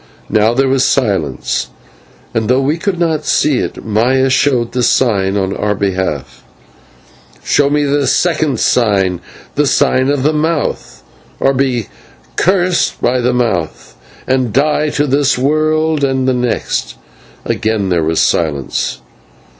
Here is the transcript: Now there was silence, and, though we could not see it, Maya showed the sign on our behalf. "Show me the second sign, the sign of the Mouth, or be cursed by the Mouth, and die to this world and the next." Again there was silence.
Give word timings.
Now 0.31 0.55
there 0.55 0.67
was 0.67 0.83
silence, 0.83 1.67
and, 2.33 2.49
though 2.49 2.59
we 2.59 2.77
could 2.79 2.97
not 2.97 3.23
see 3.23 3.59
it, 3.59 3.85
Maya 3.85 4.31
showed 4.31 4.71
the 4.71 4.81
sign 4.81 5.37
on 5.37 5.55
our 5.55 5.75
behalf. 5.75 6.43
"Show 7.43 7.69
me 7.69 7.83
the 7.83 8.07
second 8.07 8.59
sign, 8.59 9.21
the 9.53 9.67
sign 9.67 10.09
of 10.09 10.23
the 10.23 10.33
Mouth, 10.33 11.03
or 11.39 11.53
be 11.53 11.85
cursed 12.35 12.99
by 12.99 13.21
the 13.21 13.31
Mouth, 13.31 13.95
and 14.25 14.51
die 14.51 14.89
to 14.89 15.05
this 15.05 15.37
world 15.37 16.03
and 16.03 16.27
the 16.27 16.33
next." 16.33 16.95
Again 17.45 17.89
there 17.89 18.03
was 18.03 18.19
silence. 18.19 19.01